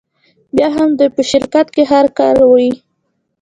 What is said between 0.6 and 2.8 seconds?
هم دوی په شرکت کې هر کاره وي